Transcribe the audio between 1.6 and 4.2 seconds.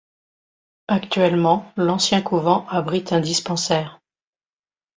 l'ancien couvent abrite un dispensaire.